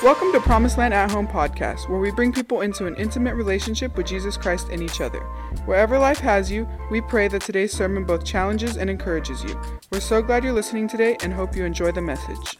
[0.00, 4.06] Welcome to PromiseLand at Home podcast, where we bring people into an intimate relationship with
[4.06, 5.18] Jesus Christ and each other.
[5.64, 9.60] Wherever life has you, we pray that today's sermon both challenges and encourages you.
[9.90, 12.58] We're so glad you're listening today and hope you enjoy the message.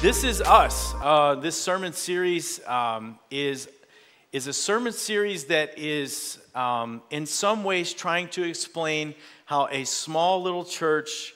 [0.00, 0.94] This is us.
[1.02, 3.68] Uh, this sermon series um, is,
[4.32, 9.84] is a sermon series that is, um, in some ways, trying to explain how a
[9.84, 11.34] small little church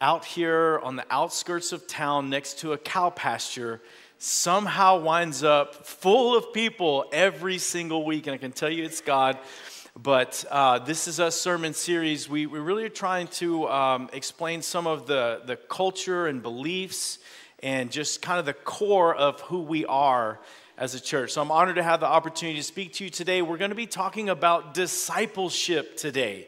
[0.00, 3.80] out here on the outskirts of town next to a cow pasture
[4.18, 8.26] somehow winds up full of people every single week.
[8.26, 9.38] And I can tell you it's God.
[10.00, 12.28] But uh, this is a sermon series.
[12.28, 17.18] We, we really are trying to um, explain some of the, the culture and beliefs
[17.60, 20.38] and just kind of the core of who we are
[20.76, 21.32] as a church.
[21.32, 23.42] So I'm honored to have the opportunity to speak to you today.
[23.42, 26.46] We're going to be talking about discipleship today.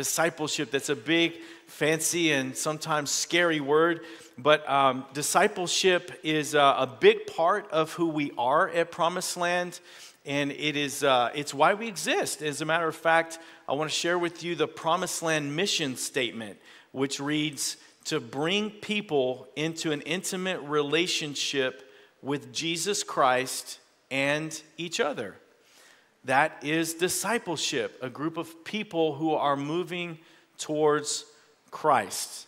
[0.00, 1.34] Discipleship, that's a big
[1.66, 4.00] fancy and sometimes scary word,
[4.38, 9.78] but um, discipleship is uh, a big part of who we are at PromiseLand,
[10.24, 12.40] and it is uh, it's why we exist.
[12.40, 16.58] As a matter of fact, I want to share with you the PromiseLand mission statement,
[16.92, 25.36] which reads to bring people into an intimate relationship with Jesus Christ and each other.
[26.24, 30.18] That is discipleship, a group of people who are moving
[30.58, 31.24] towards
[31.70, 32.46] Christ.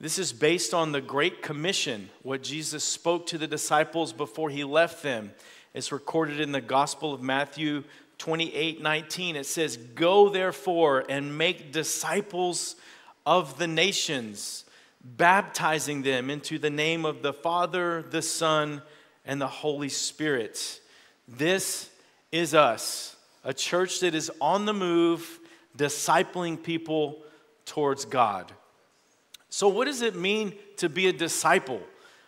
[0.00, 4.62] This is based on the Great Commission, what Jesus spoke to the disciples before he
[4.62, 5.32] left them.
[5.74, 7.84] It's recorded in the Gospel of Matthew
[8.18, 9.36] 28 19.
[9.36, 12.76] It says, Go therefore and make disciples
[13.24, 14.64] of the nations,
[15.02, 18.82] baptizing them into the name of the Father, the Son,
[19.24, 20.80] and the Holy Spirit.
[21.26, 21.90] This
[22.32, 25.40] is us, a church that is on the move,
[25.76, 27.22] discipling people
[27.64, 28.52] towards God.
[29.50, 31.80] So, what does it mean to be a disciple?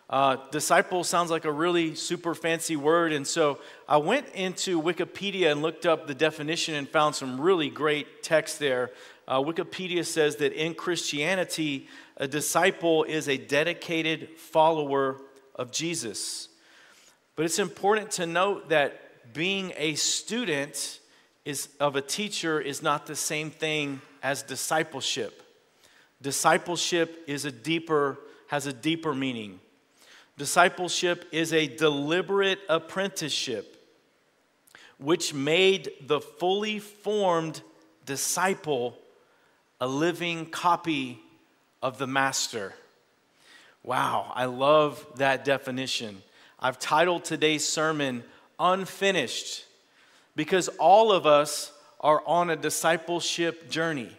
[0.08, 5.52] Uh, disciple sounds like a really super fancy word, and so I went into Wikipedia
[5.52, 8.90] and looked up the definition and found some really great text there.
[9.28, 15.20] Uh, Wikipedia says that in Christianity, a disciple is a dedicated follower
[15.54, 16.48] of Jesus.
[17.36, 21.00] But it's important to note that being a student
[21.44, 25.42] is, of a teacher is not the same thing as discipleship.
[26.22, 28.18] Discipleship is a deeper,
[28.48, 29.60] has a deeper meaning.
[30.36, 33.76] Discipleship is a deliberate apprenticeship
[34.98, 37.62] which made the fully formed
[38.04, 38.96] disciple
[39.80, 41.18] a living copy
[41.82, 42.74] of the master.
[43.82, 46.22] Wow, I love that definition.
[46.58, 48.22] I've titled today's sermon
[48.60, 49.64] Unfinished
[50.36, 54.10] because all of us are on a discipleship journey.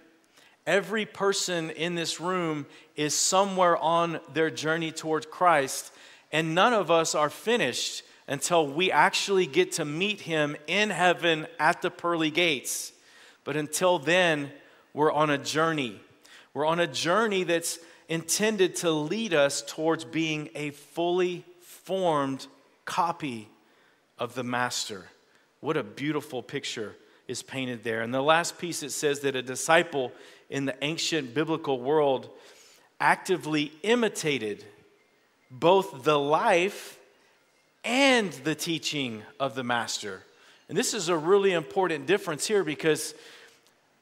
[0.67, 2.65] Every person in this room
[2.95, 5.91] is somewhere on their journey toward Christ,
[6.31, 11.47] and none of us are finished until we actually get to meet Him in heaven
[11.59, 12.93] at the pearly gates.
[13.43, 14.51] But until then,
[14.93, 15.99] we're on a journey.
[16.53, 17.79] We're on a journey that's
[18.09, 22.45] intended to lead us towards being a fully formed
[22.85, 23.47] copy
[24.21, 25.07] of the Master.
[25.61, 26.95] What a beautiful picture
[27.27, 28.01] is painted there.
[28.01, 30.11] And the last piece it says that a disciple
[30.47, 32.29] in the ancient biblical world
[32.99, 34.63] actively imitated
[35.49, 36.99] both the life
[37.83, 40.21] and the teaching of the master.
[40.69, 43.15] And this is a really important difference here because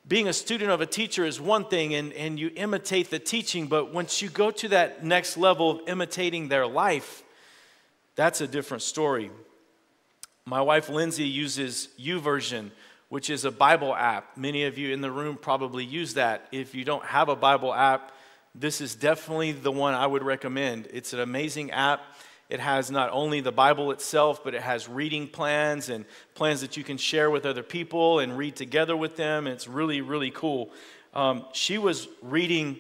[0.06, 3.68] being a student of a teacher is one thing and, and you imitate the teaching,
[3.68, 7.24] but once you go to that next level of imitating their life,
[8.16, 9.32] that's a different story.
[10.50, 12.72] My wife Lindsay uses YouVersion
[13.10, 14.38] which is a Bible app.
[14.38, 16.48] Many of you in the room probably use that.
[16.52, 18.12] If you don't have a Bible app,
[18.56, 20.88] this is definitely the one I would recommend.
[20.94, 22.02] It's an amazing app.
[22.50, 26.06] It has not only the Bible itself, but it has reading plans and
[26.36, 29.46] plans that you can share with other people and read together with them.
[29.48, 30.72] It's really, really cool.
[31.14, 32.78] Um, she was reading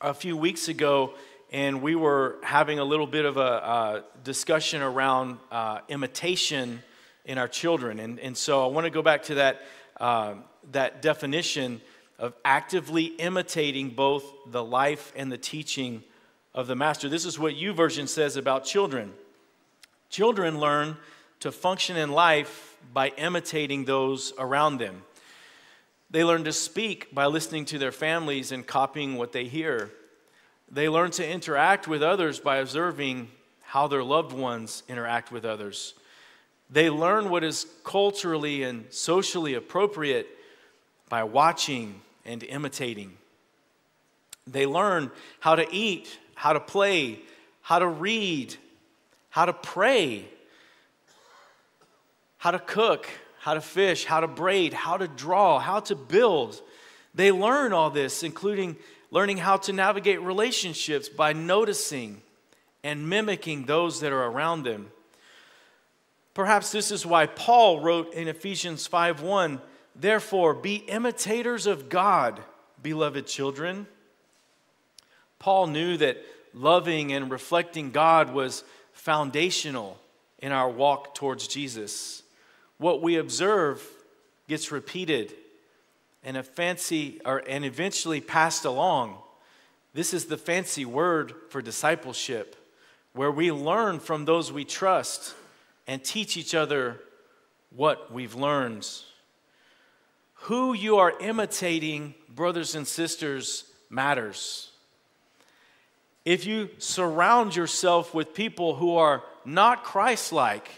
[0.00, 1.14] a few weeks ago,
[1.54, 6.82] and we were having a little bit of a, discussion around uh, imitation
[7.24, 8.00] in our children.
[8.00, 9.62] And, and so I want to go back to that,
[10.00, 10.34] uh,
[10.72, 11.80] that definition
[12.18, 16.02] of actively imitating both the life and the teaching
[16.54, 17.08] of the master.
[17.08, 19.12] This is what YouVersion says about children.
[20.10, 20.96] Children learn
[21.38, 25.04] to function in life by imitating those around them.
[26.10, 29.92] They learn to speak by listening to their families and copying what they hear.
[30.74, 33.28] They learn to interact with others by observing
[33.62, 35.94] how their loved ones interact with others.
[36.68, 40.26] They learn what is culturally and socially appropriate
[41.08, 43.12] by watching and imitating.
[44.48, 47.20] They learn how to eat, how to play,
[47.62, 48.56] how to read,
[49.30, 50.24] how to pray,
[52.38, 53.06] how to cook,
[53.38, 56.60] how to fish, how to braid, how to draw, how to build.
[57.14, 58.74] They learn all this, including
[59.14, 62.20] learning how to navigate relationships by noticing
[62.82, 64.90] and mimicking those that are around them.
[66.34, 69.62] Perhaps this is why Paul wrote in Ephesians 5:1,
[69.94, 72.42] "Therefore be imitators of God,
[72.82, 73.86] beloved children."
[75.38, 76.20] Paul knew that
[76.52, 80.00] loving and reflecting God was foundational
[80.40, 82.24] in our walk towards Jesus.
[82.78, 83.88] What we observe
[84.48, 85.36] gets repeated
[86.24, 89.18] and a fancy or and eventually passed along.
[89.92, 92.56] This is the fancy word for discipleship,
[93.12, 95.34] where we learn from those we trust
[95.86, 97.00] and teach each other
[97.70, 98.88] what we've learned.
[100.34, 104.70] Who you are imitating, brothers and sisters, matters.
[106.24, 110.68] If you surround yourself with people who are not Christ like,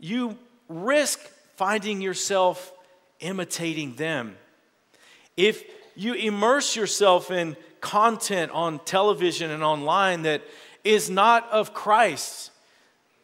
[0.00, 0.38] you
[0.68, 1.20] risk
[1.56, 2.72] finding yourself
[3.20, 4.36] imitating them.
[5.36, 5.64] If
[5.94, 10.42] you immerse yourself in content on television and online that
[10.82, 12.50] is not of Christ,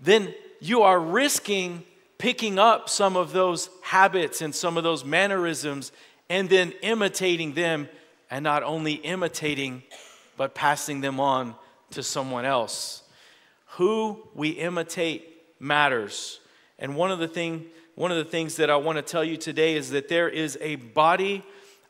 [0.01, 1.85] then you are risking
[2.21, 5.91] picking up some of those habits and some of those mannerisms
[6.29, 7.89] and then imitating them,
[8.31, 9.83] and not only imitating,
[10.37, 11.57] but passing them on
[11.91, 13.03] to someone else.
[13.71, 16.39] Who we imitate matters.
[16.79, 17.67] And one of the thing,
[17.97, 20.57] one of the things that I want to tell you today is that there is
[20.61, 21.43] a body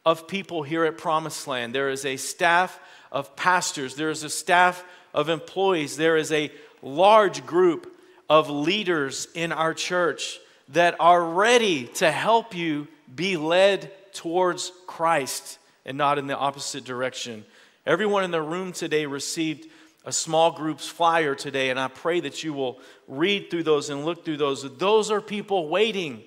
[0.05, 1.73] of people here at PromiseLand.
[1.73, 2.81] There is a staff
[3.13, 6.51] of pastors, there is a staff of employees, there is a
[6.83, 7.97] large group
[8.29, 10.39] of leaders in our church
[10.69, 16.85] that are ready to help you be led towards Christ and not in the opposite
[16.85, 17.45] direction.
[17.85, 19.69] Everyone in the room today received
[20.05, 24.05] a small group's flyer today, and I pray that you will read through those and
[24.05, 24.79] look through those.
[24.79, 26.23] Those are people waiting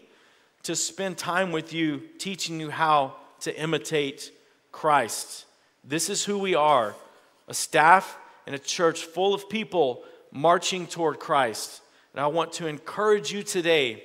[0.63, 4.31] to spend time with you, teaching you how to imitate
[4.71, 5.45] Christ.
[5.83, 6.95] This is who we are
[7.47, 11.81] a staff and a church full of people marching toward Christ.
[12.13, 14.03] And I want to encourage you today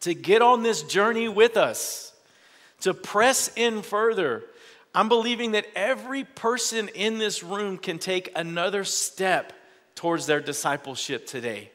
[0.00, 2.12] to get on this journey with us,
[2.80, 4.44] to press in further.
[4.94, 9.52] I'm believing that every person in this room can take another step
[9.94, 11.70] towards their discipleship today.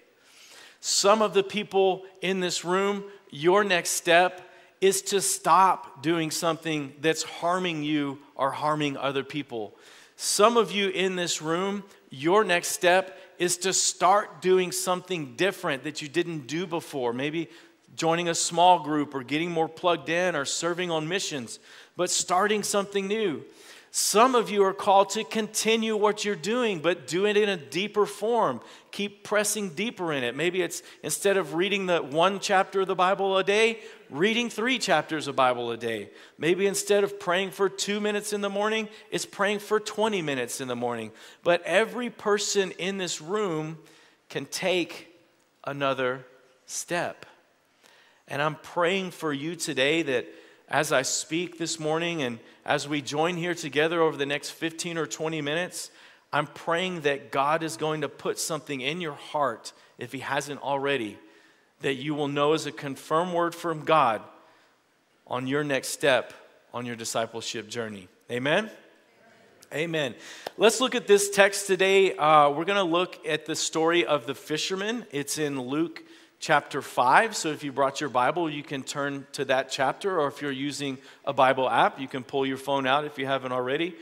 [0.81, 4.48] Some of the people in this room, your next step
[4.81, 9.75] is to stop doing something that's harming you or harming other people.
[10.15, 15.83] Some of you in this room, your next step is to start doing something different
[15.83, 17.13] that you didn't do before.
[17.13, 17.49] Maybe
[17.95, 21.59] joining a small group or getting more plugged in or serving on missions,
[21.95, 23.43] but starting something new.
[23.91, 27.57] Some of you are called to continue what you're doing, but do it in a
[27.57, 28.61] deeper form.
[28.91, 30.35] Keep pressing deeper in it.
[30.35, 33.79] Maybe it's instead of reading the one chapter of the Bible a day,
[34.11, 36.11] reading three chapters of Bible a day.
[36.37, 40.61] Maybe instead of praying for two minutes in the morning, it's praying for 20 minutes
[40.61, 41.11] in the morning.
[41.43, 43.79] But every person in this room
[44.29, 45.07] can take
[45.63, 46.25] another
[46.67, 47.25] step.
[48.27, 50.27] And I'm praying for you today that
[50.67, 52.37] as I speak this morning and
[52.69, 55.89] as we join here together over the next 15 or 20 minutes,
[56.31, 60.61] I'm praying that God is going to put something in your heart, if He hasn't
[60.61, 61.17] already,
[61.81, 64.21] that you will know as a confirmed word from God
[65.25, 66.31] on your next step
[66.71, 68.07] on your discipleship journey.
[68.29, 68.69] Amen?
[69.73, 70.13] Amen.
[70.55, 72.15] Let's look at this text today.
[72.15, 75.07] Uh, we're going to look at the story of the fisherman.
[75.11, 76.03] It's in Luke
[76.39, 77.35] chapter 5.
[77.35, 80.51] So if you brought your Bible, you can turn to that chapter, or if you're
[80.51, 83.93] using a Bible app, you can pull your phone out if you haven't already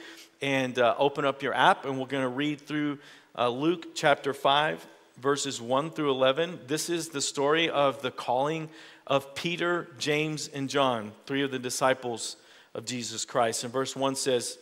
[0.41, 1.85] and uh, open up your app.
[1.85, 2.99] And we're going to read through
[3.35, 4.85] uh, Luke chapter 5,
[5.19, 6.59] verses 1 through 11.
[6.67, 8.69] This is the story of the calling
[9.07, 12.35] of Peter, James, and John, three of the disciples
[12.75, 13.63] of Jesus Christ.
[13.63, 14.59] And verse 1 says,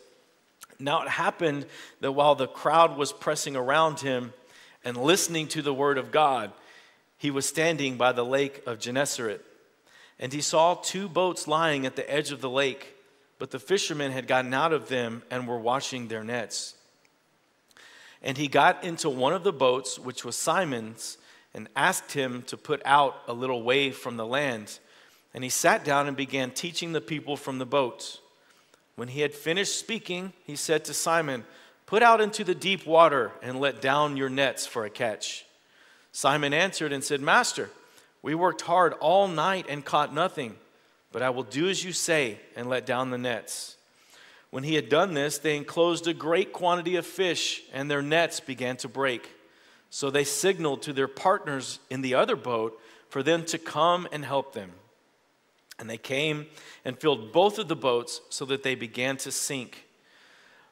[0.79, 1.65] Now it happened
[2.00, 4.32] that while the crowd was pressing around him
[4.86, 6.53] and listening to the word of God,
[7.18, 9.44] he was standing by the lake of Gennesaret,
[10.20, 12.96] and he saw two boats lying at the edge of the lake,
[13.40, 16.76] but the fishermen had gotten out of them and were washing their nets.
[18.22, 21.18] And he got into one of the boats, which was Simon's,
[21.54, 24.80] and asked him to put out a little way from the land.
[25.34, 28.20] And he sat down and began teaching the people from the boat.
[28.96, 31.46] When he had finished speaking, he said to Simon,
[31.86, 35.46] Put out into the deep water and let down your nets for a catch.
[36.16, 37.70] Simon answered and said, Master,
[38.22, 40.56] we worked hard all night and caught nothing,
[41.12, 43.76] but I will do as you say and let down the nets.
[44.50, 48.40] When he had done this, they enclosed a great quantity of fish, and their nets
[48.40, 49.30] began to break.
[49.90, 52.80] So they signaled to their partners in the other boat
[53.10, 54.72] for them to come and help them.
[55.80, 56.46] And they came
[56.86, 59.86] and filled both of the boats so that they began to sink.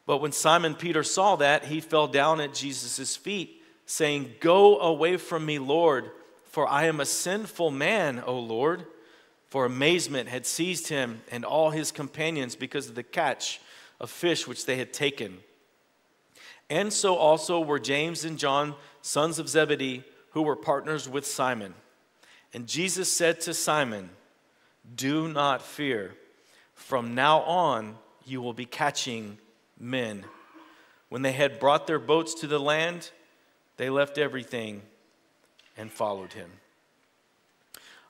[0.06, 5.18] But when Simon Peter saw that, he fell down at Jesus' feet, saying, Go away
[5.18, 6.12] from me, Lord,
[6.44, 8.86] for I am a sinful man, O Lord.
[9.50, 13.62] For amazement had seized him and all his companions because of the catch
[14.00, 15.40] of fish which they had taken.
[16.70, 21.76] And so also were James and John sons of Zebedee, who were partners with Simon.
[22.54, 24.10] And Jesus said to Simon,
[24.96, 26.16] Do not fear.
[26.74, 29.38] From now on, you will be catching
[29.80, 30.26] men.
[31.10, 33.12] When they had brought their boats to the land,
[33.78, 34.82] they left everything
[35.78, 36.50] and followed him.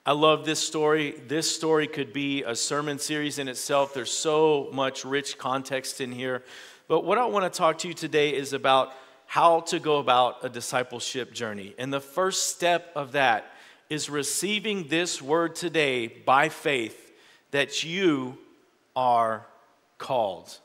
[0.06, 1.22] I love this story.
[1.28, 3.94] This story could be a sermon series in itself.
[3.94, 6.44] There's so much rich context in here.
[6.90, 8.94] But what I want to talk to you today is about
[9.26, 11.74] how to go about a discipleship journey.
[11.78, 13.46] And the first step of that
[13.90, 17.14] is receiving this word today by faith
[17.52, 18.38] that you
[18.96, 19.46] are
[19.98, 20.58] called.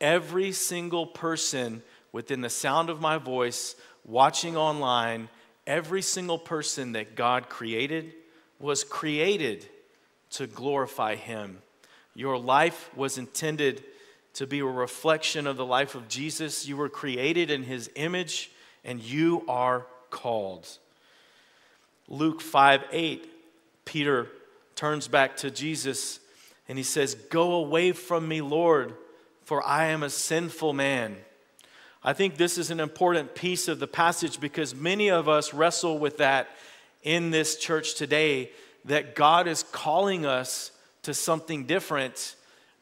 [0.00, 1.82] Every single person
[2.16, 5.28] within the sound of my voice, watching online,
[5.66, 8.14] every single person that God created
[8.58, 9.68] was created
[10.30, 11.58] to glorify Him.
[12.14, 13.84] Your life was intended
[14.32, 16.66] to be a reflection of the life of Jesus.
[16.66, 18.50] You were created in his image
[18.82, 20.66] and you are called.
[22.08, 23.30] Luke 5 8,
[23.84, 24.28] Peter
[24.74, 26.18] turns back to Jesus
[26.66, 28.94] and he says, Go away from me, Lord,
[29.44, 31.18] for I am a sinful man.
[32.06, 35.98] I think this is an important piece of the passage because many of us wrestle
[35.98, 36.48] with that
[37.02, 38.52] in this church today
[38.84, 40.70] that God is calling us
[41.02, 42.36] to something different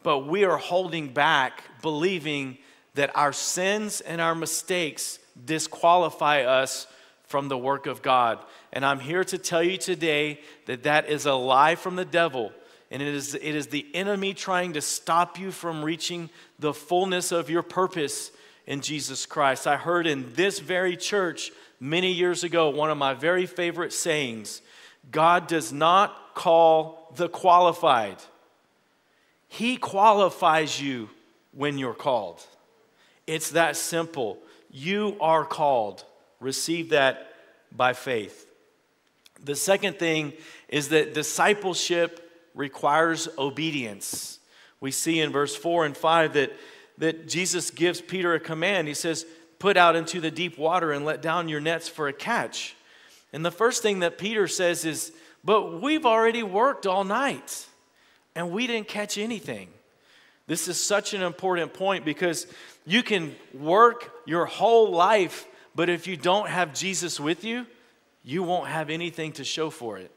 [0.04, 2.58] but we are holding back, believing
[2.94, 6.86] that our sins and our mistakes disqualify us
[7.24, 8.38] from the work of God.
[8.72, 12.52] And I'm here to tell you today that that is a lie from the devil.
[12.90, 16.28] And it is, it is the enemy trying to stop you from reaching
[16.58, 18.30] the fullness of your purpose
[18.66, 19.66] in Jesus Christ.
[19.66, 24.62] I heard in this very church many years ago one of my very favorite sayings
[25.10, 28.16] God does not call the qualified,
[29.48, 31.10] he qualifies you
[31.52, 32.44] when you're called.
[33.26, 34.38] It's that simple.
[34.70, 36.04] You are called.
[36.40, 37.32] Receive that
[37.70, 38.46] by faith.
[39.42, 40.32] The second thing
[40.68, 44.38] is that discipleship requires obedience.
[44.80, 46.52] We see in verse 4 and 5 that,
[46.98, 48.88] that Jesus gives Peter a command.
[48.88, 49.26] He says,
[49.58, 52.74] Put out into the deep water and let down your nets for a catch.
[53.32, 57.66] And the first thing that Peter says is, But we've already worked all night
[58.34, 59.68] and we didn't catch anything.
[60.46, 62.46] This is such an important point because
[62.84, 67.66] you can work your whole life, but if you don't have Jesus with you,
[68.22, 70.10] you won't have anything to show for it.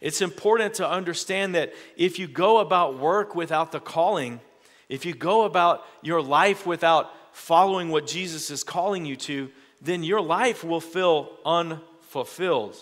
[0.00, 4.40] It's important to understand that if you go about work without the calling,
[4.88, 10.02] if you go about your life without following what Jesus is calling you to, then
[10.02, 12.76] your life will feel unfulfilled.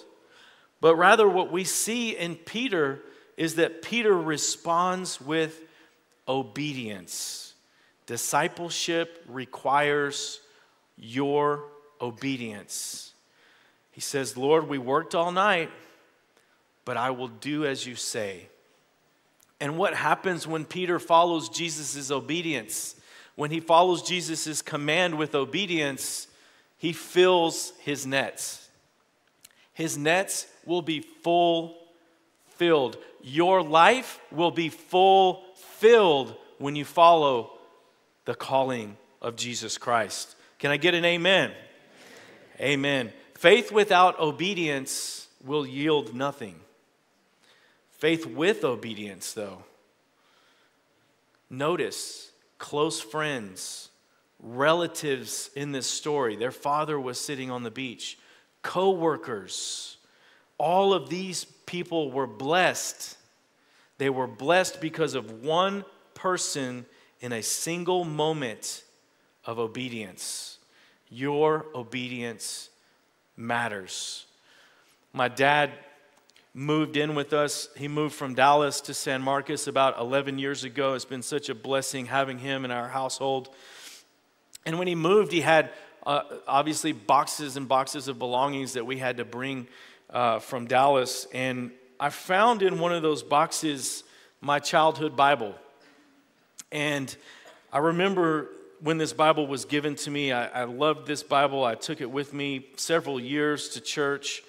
[0.80, 3.00] But rather, what we see in Peter
[3.36, 5.60] is that Peter responds with
[6.28, 7.54] obedience.
[8.06, 10.40] Discipleship requires
[10.96, 11.64] your
[12.00, 13.12] obedience.
[13.92, 15.70] He says, Lord, we worked all night,
[16.84, 18.48] but I will do as you say.
[19.60, 22.94] And what happens when Peter follows Jesus' obedience?
[23.34, 26.26] When he follows Jesus' command with obedience,
[26.78, 28.68] he fills his nets.
[29.72, 31.76] His nets will be full
[32.56, 32.96] filled.
[33.22, 37.58] Your life will be full filled when you follow
[38.24, 40.34] the calling of Jesus Christ.
[40.58, 41.52] Can I get an amen?
[42.60, 43.12] Amen.
[43.34, 46.56] Faith without obedience will yield nothing.
[47.98, 49.64] Faith with obedience, though.
[51.48, 53.90] Notice close friends,
[54.40, 56.36] relatives in this story.
[56.36, 58.18] Their father was sitting on the beach,
[58.62, 59.96] co workers.
[60.58, 63.16] All of these people were blessed.
[63.98, 65.84] They were blessed because of one
[66.14, 66.86] person
[67.20, 68.82] in a single moment
[69.44, 70.58] of obedience.
[71.08, 72.70] Your obedience
[73.36, 74.26] matters.
[75.12, 75.72] My dad
[76.56, 77.68] moved in with us.
[77.76, 80.94] He moved from Dallas to San Marcos about 11 years ago.
[80.94, 83.50] It's been such a blessing having him in our household.
[84.64, 85.68] And when he moved, he had
[86.06, 89.68] uh, obviously boxes and boxes of belongings that we had to bring
[90.08, 94.04] uh, from Dallas, and I found in one of those boxes
[94.40, 95.54] my childhood Bible.
[96.72, 97.14] And
[97.72, 98.48] I remember
[98.80, 100.32] when this Bible was given to me.
[100.32, 101.64] I, I loved this Bible.
[101.64, 104.42] I took it with me several years to church.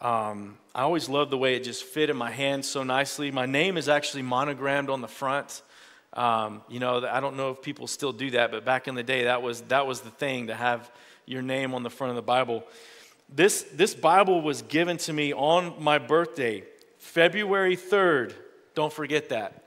[0.00, 3.30] Um, I always loved the way it just fit in my hand so nicely.
[3.30, 5.60] My name is actually monogrammed on the front.
[6.14, 9.02] Um, you know, I don't know if people still do that, but back in the
[9.02, 10.90] day, that was, that was the thing to have
[11.26, 12.64] your name on the front of the Bible.
[13.28, 16.64] This, this Bible was given to me on my birthday,
[16.98, 18.32] February 3rd.
[18.74, 19.64] Don't forget that.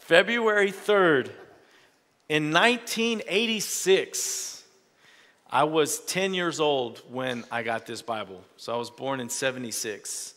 [0.00, 1.30] February 3rd,
[2.28, 4.53] in 1986,
[5.54, 8.42] I was 10 years old when I got this Bible.
[8.56, 10.34] So I was born in 76.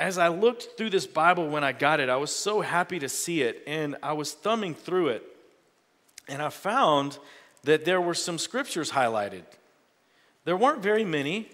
[0.00, 3.08] As I looked through this Bible when I got it, I was so happy to
[3.08, 5.22] see it, and I was thumbing through it,
[6.26, 7.18] and I found
[7.62, 9.44] that there were some scriptures highlighted.
[10.44, 11.48] There weren't very many,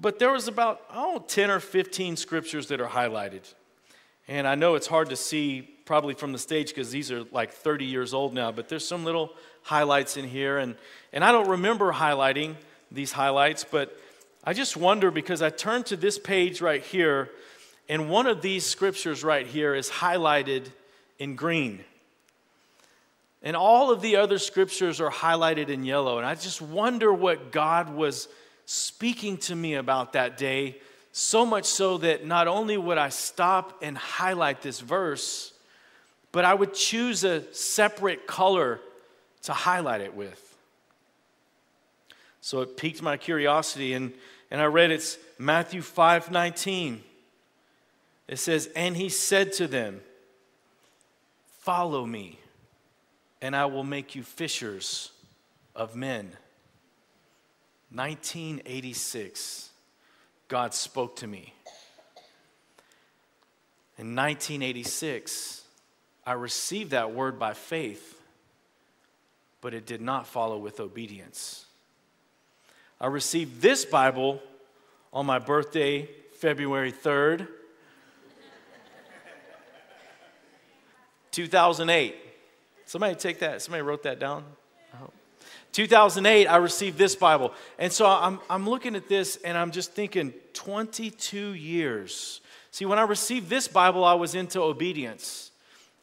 [0.00, 3.52] but there was about, oh, 10 or 15 scriptures that are highlighted.
[4.28, 7.50] And I know it's hard to see probably from the stage because these are like
[7.50, 9.32] 30 years old now, but there's some little
[9.62, 10.58] highlights in here.
[10.58, 10.74] And,
[11.12, 12.56] and I don't remember highlighting
[12.90, 13.96] these highlights, but
[14.44, 17.30] I just wonder because I turned to this page right here,
[17.88, 20.66] and one of these scriptures right here is highlighted
[21.18, 21.84] in green.
[23.42, 26.18] And all of the other scriptures are highlighted in yellow.
[26.18, 28.28] And I just wonder what God was
[28.66, 30.76] speaking to me about that day
[31.12, 35.52] so much so that not only would I stop and highlight this verse,
[36.32, 38.80] but I would choose a separate color
[39.42, 40.56] to highlight it with.
[42.40, 44.12] So it piqued my curiosity, and,
[44.50, 47.02] and I read it's Matthew 5 19.
[48.28, 50.00] It says, And he said to them,
[51.60, 52.38] Follow me,
[53.40, 55.12] and I will make you fishers
[55.76, 56.32] of men.
[57.92, 59.70] 1986.
[60.48, 61.54] God spoke to me.
[63.98, 65.62] In 1986,
[66.26, 68.20] I received that word by faith,
[69.62, 71.64] but it did not follow with obedience.
[73.00, 74.42] I received this Bible
[75.12, 77.48] on my birthday, February 3rd,
[81.30, 82.14] 2008.
[82.84, 84.44] Somebody take that, somebody wrote that down.
[85.72, 87.54] 2008, I received this Bible.
[87.78, 92.42] And so I'm, I'm looking at this and I'm just thinking 22 years.
[92.72, 95.51] See, when I received this Bible, I was into obedience.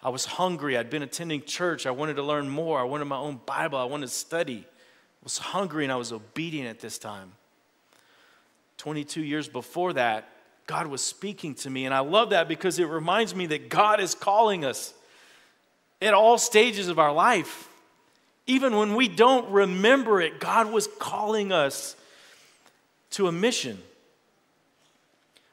[0.01, 0.77] I was hungry.
[0.77, 1.85] I'd been attending church.
[1.85, 2.79] I wanted to learn more.
[2.79, 3.77] I wanted my own Bible.
[3.77, 4.65] I wanted to study.
[4.65, 7.33] I was hungry and I was obedient at this time.
[8.77, 10.29] 22 years before that,
[10.67, 11.85] God was speaking to me.
[11.85, 14.93] And I love that because it reminds me that God is calling us
[16.01, 17.67] at all stages of our life.
[18.47, 21.97] Even when we don't remember it, God was calling us
[23.11, 23.79] to a mission.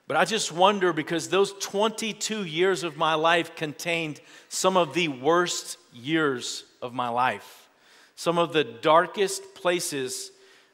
[0.08, 5.08] But I just wonder because those 22 years of my life contained some of the
[5.08, 7.68] worst years of my life.
[8.14, 10.30] Some of the darkest places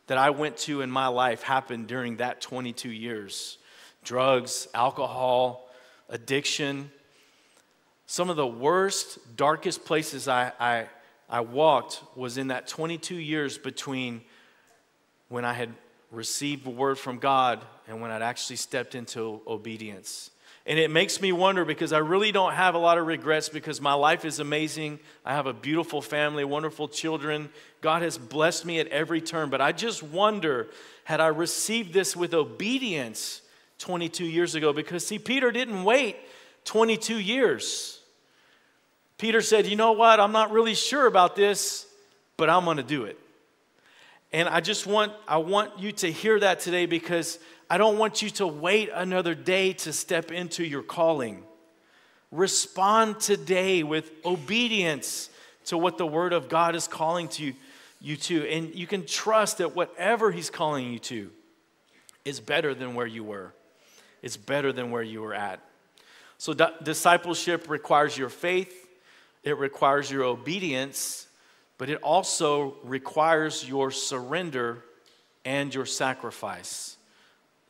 [0.07, 3.59] that I went to in my life happened during that 22 years
[4.05, 5.71] drugs, alcohol,
[6.09, 6.91] addiction.
[8.07, 10.87] Some of the worst, darkest places I, I,
[11.31, 14.23] I walked was in that 22 years between
[15.29, 15.71] when I had
[16.13, 20.31] received the word from God and when I'd actually stepped into obedience.
[20.65, 23.81] And it makes me wonder because I really don't have a lot of regrets because
[23.81, 25.01] my life is amazing.
[25.25, 27.49] I have a beautiful family, wonderful children.
[27.81, 29.51] God has blessed me at every turn.
[29.51, 30.69] But I just wonder
[31.05, 33.43] had I received this with obedience
[33.79, 34.73] 22 years ago?
[34.73, 36.17] Because, see, Peter didn't wait
[36.65, 38.01] 22 years.
[39.19, 40.21] Peter said, You know what?
[40.21, 41.87] I'm not really sure about this,
[42.37, 43.19] but I'm going to do it.
[44.33, 48.23] And I just want, I want you to hear that today because I don't want
[48.23, 51.43] you to wait another day to step into your calling.
[52.31, 55.29] Respond today with obedience
[55.67, 57.55] to what the Word of God is calling to you,
[58.01, 58.49] you to.
[58.49, 61.31] And you can trust that whatever He's calling you to
[62.25, 63.53] is better than where you were,
[64.23, 65.61] it's better than where you were at.
[66.39, 68.89] So, discipleship requires your faith,
[69.45, 71.27] it requires your obedience,
[71.83, 74.85] but it also requires your surrender
[75.45, 76.97] and your sacrifice.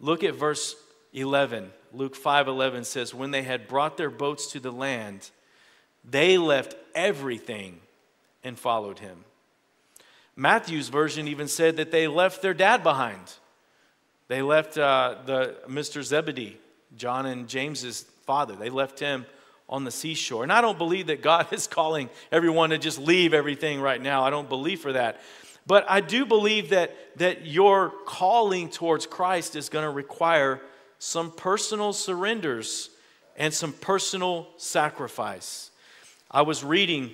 [0.01, 0.77] Look at verse
[1.15, 1.73] 11.
[1.95, 5.31] Luke 5:11 says when they had brought their boats to the land,
[6.05, 7.81] they left everything
[8.45, 9.25] and followed him.
[10.37, 13.33] Matthew's version even said that they left their dad behind.
[14.29, 16.03] They left uh, the Mr.
[16.03, 16.59] Zebedee,
[16.99, 18.57] John and James's father.
[18.57, 19.25] They left him
[19.73, 20.43] on the seashore.
[20.43, 24.23] And I don't believe that God is calling everyone to just leave everything right now.
[24.23, 25.21] I don't believe for that.
[25.67, 30.61] But I do believe that, that your calling towards Christ is going to require
[30.99, 32.91] some personal surrenders
[33.37, 35.71] and some personal sacrifice.
[36.31, 37.11] I was reading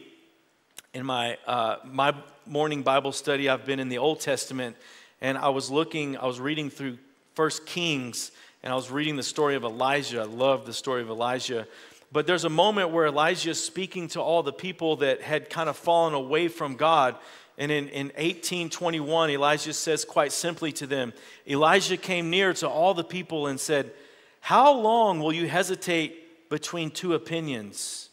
[0.94, 2.14] in my, uh, my
[2.46, 4.76] morning Bible study, I've been in the Old Testament,
[5.20, 6.98] and I was looking, I was reading through
[7.34, 10.20] First Kings, and I was reading the story of Elijah.
[10.20, 11.66] I love the story of Elijah.
[12.10, 15.68] But there's a moment where Elijah is speaking to all the people that had kind
[15.68, 17.16] of fallen away from God.
[17.58, 21.12] And in, in 1821, Elijah says quite simply to them
[21.46, 23.92] Elijah came near to all the people and said,
[24.40, 28.08] How long will you hesitate between two opinions?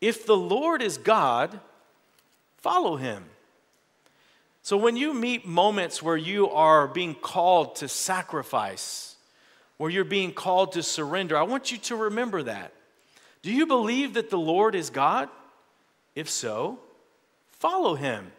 [0.00, 1.60] If the Lord is God,
[2.58, 3.24] follow him.
[4.62, 9.13] So when you meet moments where you are being called to sacrifice,
[9.76, 12.72] where you're being called to surrender, I want you to remember that.
[13.42, 15.28] Do you believe that the Lord is God?
[16.14, 16.78] If so,
[17.50, 18.32] follow him.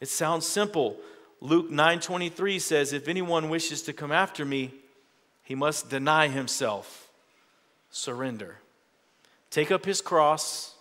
[0.00, 0.96] It sounds simple.
[1.40, 4.74] Luke 9:23 says, "If anyone wishes to come after me,
[5.42, 7.08] he must deny himself,
[7.90, 8.60] surrender.
[9.50, 10.74] Take up his cross,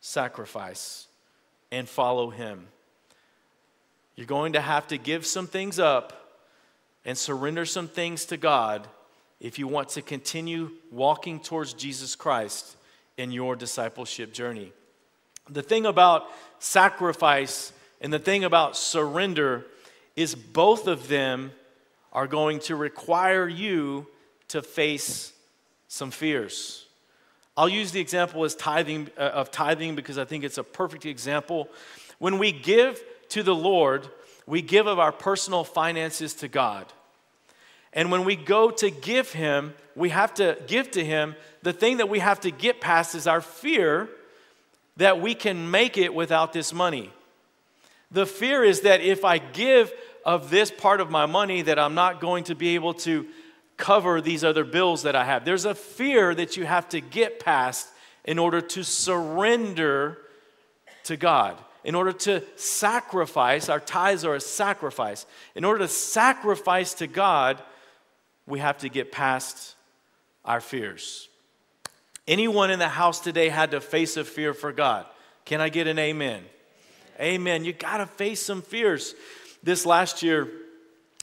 [0.00, 1.06] sacrifice,
[1.70, 2.68] and follow him."
[4.14, 6.40] You're going to have to give some things up
[7.04, 8.88] and surrender some things to God
[9.40, 12.76] if you want to continue walking towards Jesus Christ
[13.16, 14.72] in your discipleship journey.
[15.48, 16.26] The thing about
[16.58, 19.64] sacrifice and the thing about surrender
[20.16, 21.52] is both of them
[22.12, 24.06] are going to require you
[24.48, 25.32] to face
[25.88, 26.86] some fears.
[27.56, 31.06] I'll use the example as tithing uh, of tithing because I think it's a perfect
[31.06, 31.68] example.
[32.18, 34.08] When we give to the Lord,
[34.46, 36.86] we give of our personal finances to God.
[37.96, 41.34] And when we go to give Him, we have to give to Him.
[41.62, 44.08] The thing that we have to get past is our fear
[44.98, 47.10] that we can make it without this money.
[48.10, 49.92] The fear is that if I give
[50.24, 53.26] of this part of my money, that I'm not going to be able to
[53.76, 55.44] cover these other bills that I have.
[55.44, 57.88] There's a fear that you have to get past
[58.24, 60.18] in order to surrender
[61.04, 61.58] to God.
[61.84, 65.24] In order to sacrifice, our tithes are a sacrifice.
[65.54, 67.62] In order to sacrifice to God,
[68.46, 69.74] we have to get past
[70.44, 71.28] our fears.
[72.28, 75.06] Anyone in the house today had to face a fear for God?
[75.44, 76.42] Can I get an amen?
[77.20, 77.64] Amen.
[77.64, 79.14] You got to face some fears.
[79.62, 80.48] This last year,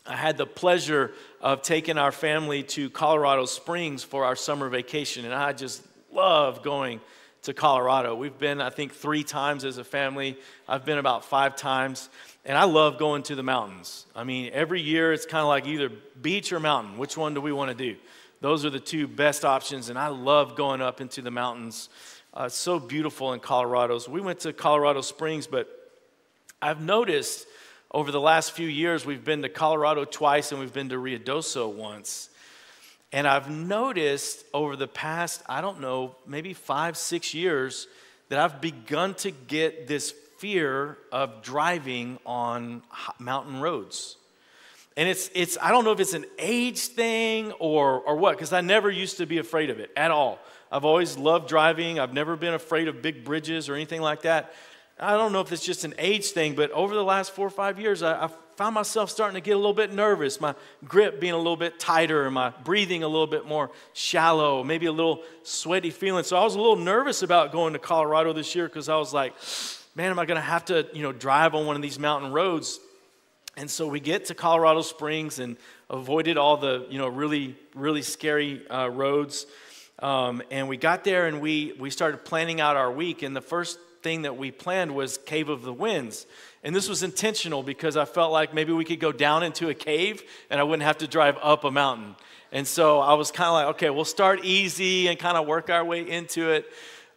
[0.06, 5.26] I had the pleasure of taking our family to Colorado Springs for our summer vacation,
[5.26, 5.82] and I just
[6.12, 7.00] love going
[7.44, 8.16] to Colorado.
[8.16, 10.38] We've been, I think, three times as a family.
[10.68, 12.10] I've been about five times.
[12.45, 14.06] And I love going to the mountains.
[14.15, 15.89] I mean, every year it's kind of like either
[16.21, 16.97] beach or mountain.
[16.97, 17.97] Which one do we want to do?
[18.41, 19.89] Those are the two best options.
[19.89, 21.88] And I love going up into the mountains.
[22.34, 23.97] Uh, it's so beautiful in Colorado.
[23.99, 25.69] So we went to Colorado Springs, but
[26.62, 27.47] I've noticed
[27.91, 31.71] over the last few years we've been to Colorado twice and we've been to Ruidoso
[31.71, 32.29] once.
[33.13, 37.88] And I've noticed over the past, I don't know, maybe five, six years,
[38.29, 42.84] that I've begun to get this fear of driving on
[43.19, 44.17] mountain roads.
[44.96, 48.54] And it's, it's I don't know if it's an age thing or, or what, because
[48.54, 50.39] I never used to be afraid of it at all.
[50.72, 52.00] I've always loved driving.
[52.00, 54.54] I've never been afraid of big bridges or anything like that.
[55.00, 57.52] I don't know if it's just an age thing, but over the last four or
[57.52, 60.54] five years, I, I found myself starting to get a little bit nervous, my
[60.86, 64.91] grip being a little bit tighter, my breathing a little bit more shallow, maybe a
[64.91, 66.24] little sweaty feeling.
[66.24, 69.13] So I was a little nervous about going to Colorado this year because I was
[69.13, 69.34] like,
[69.95, 72.32] man, am I going to have to, you know, drive on one of these mountain
[72.32, 72.79] roads?
[73.56, 75.58] And so we get to Colorado Springs and
[75.89, 79.45] avoided all the, you know, really, really scary uh, roads.
[79.99, 83.21] Um, and we got there and we, we started planning out our week.
[83.21, 86.25] And the first thing that we planned was Cave of the Winds.
[86.63, 89.73] And this was intentional because I felt like maybe we could go down into a
[89.73, 92.15] cave and I wouldn't have to drive up a mountain.
[92.51, 95.69] And so I was kind of like, okay, we'll start easy and kind of work
[95.69, 96.65] our way into it.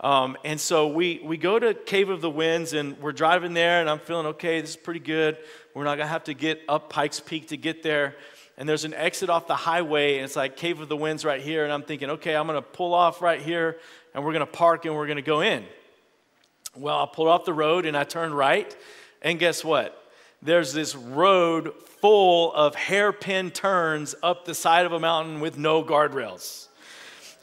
[0.00, 3.80] Um, and so we, we go to Cave of the Winds and we're driving there,
[3.80, 5.38] and I'm feeling okay, this is pretty good.
[5.74, 8.14] We're not to have to get up Pikes Peak to get there.
[8.59, 11.40] And there's an exit off the highway, and it's like Cave of the Winds right
[11.40, 11.64] here.
[11.64, 13.78] And I'm thinking, okay, I'm to pull off right here,
[14.14, 15.64] and we're to park and we're to go in.
[16.74, 18.74] Well, I pulled off the road and I turned right,
[19.22, 20.02] and guess what?
[20.42, 25.82] There's this road full of hairpin turns up the side of a mountain with no
[25.82, 26.65] guardrails.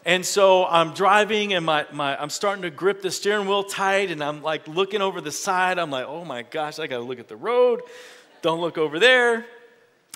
[0.06, 4.12] And so I'm driving and my, my, I'm starting to grip the steering wheel tight
[4.12, 5.80] and I'm like looking over the side.
[5.80, 7.82] I'm like, oh my gosh, I got to look at the road.
[8.42, 9.46] Don't look over there.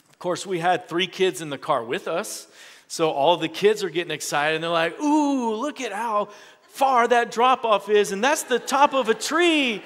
[0.10, 2.48] Of course, we had three kids in the car with us.
[2.90, 6.30] So all the kids are getting excited and they're like, ooh, look at how
[6.64, 8.12] far that drop off is.
[8.12, 9.82] And that's the top of a tree.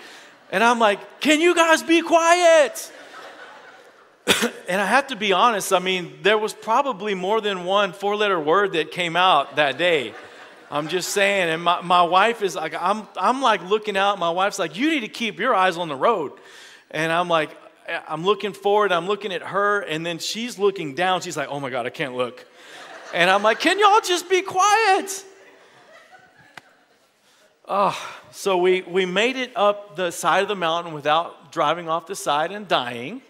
[0.51, 2.91] And I'm like, can you guys be quiet?
[4.67, 8.15] and I have to be honest, I mean, there was probably more than one four
[8.15, 10.13] letter word that came out that day.
[10.71, 11.49] I'm just saying.
[11.49, 14.17] And my, my wife is like, I'm, I'm like looking out.
[14.19, 16.31] My wife's like, you need to keep your eyes on the road.
[16.89, 17.51] And I'm like,
[17.87, 18.93] eh, I'm looking forward.
[18.93, 19.81] I'm looking at her.
[19.81, 21.19] And then she's looking down.
[21.21, 22.45] She's like, oh my God, I can't look.
[23.13, 25.25] And I'm like, can y'all just be quiet?
[27.67, 27.97] Oh,
[28.31, 32.15] so we, we made it up the side of the mountain without driving off the
[32.15, 33.21] side and dying.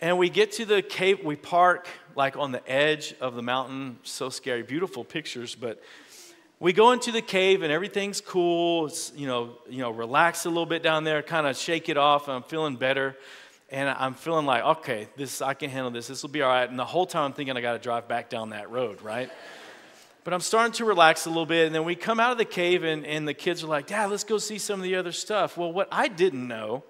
[0.00, 3.98] And we get to the cave, we park like on the edge of the mountain.
[4.04, 5.82] So scary, beautiful pictures, but
[6.60, 8.86] we go into the cave and everything's cool.
[8.86, 11.96] It's, you know, you know, relax a little bit down there, kind of shake it
[11.96, 12.28] off.
[12.28, 13.16] I'm feeling better.
[13.70, 16.06] And I'm feeling like, okay, this I can handle this.
[16.06, 16.68] This will be all right.
[16.68, 19.30] And the whole time I'm thinking I got to drive back down that road, right?
[20.24, 21.66] but I'm starting to relax a little bit.
[21.66, 24.10] And then we come out of the cave, and, and the kids are like, Dad,
[24.10, 25.56] let's go see some of the other stuff.
[25.56, 26.82] Well, what I didn't know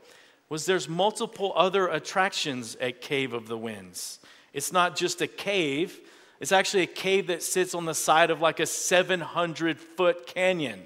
[0.48, 4.18] was there's multiple other attractions at Cave of the Winds.
[4.52, 6.00] It's not just a cave,
[6.40, 10.82] it's actually a cave that sits on the side of like a 700 foot canyon.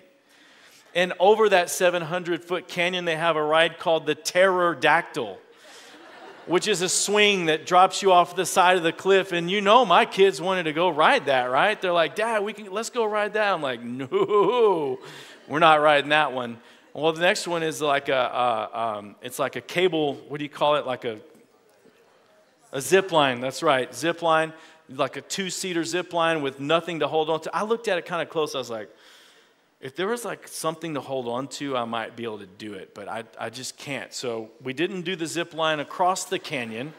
[0.94, 5.38] And over that 700 foot canyon, they have a ride called the Terror-Dactyl
[6.46, 9.32] which is a swing that drops you off the side of the cliff.
[9.32, 11.80] And you know, my kids wanted to go ride that, right?
[11.80, 13.52] They're like, Dad, we can let's go ride that.
[13.52, 14.98] I'm like, no,
[15.48, 16.58] we're not riding that one.
[16.94, 20.14] Well, the next one is like a, uh, um, it's like a cable.
[20.28, 20.86] What do you call it?
[20.86, 21.20] Like a
[22.72, 23.40] a zip line.
[23.40, 24.52] That's right, zip line,
[24.88, 27.54] like a two-seater zip line with nothing to hold on to.
[27.54, 28.54] I looked at it kind of close.
[28.54, 28.88] I was like,
[29.80, 32.74] if there was like something to hold on to, I might be able to do
[32.74, 34.12] it, but I, I just can't.
[34.14, 36.94] So we didn't do the zip line across the canyon.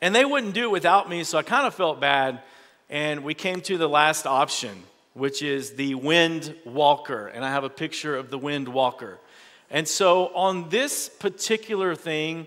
[0.00, 2.42] And they wouldn't do it without me, so I kind of felt bad.
[2.90, 4.82] And we came to the last option,
[5.14, 7.26] which is the wind walker.
[7.26, 9.18] And I have a picture of the wind walker.
[9.70, 12.46] And so on this particular thing,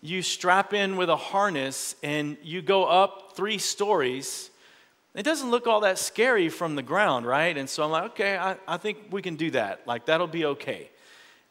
[0.00, 4.50] you strap in with a harness and you go up three stories
[5.18, 7.56] it doesn't look all that scary from the ground, right?
[7.56, 9.84] And so I'm like, okay, I, I think we can do that.
[9.84, 10.90] Like, that'll be okay.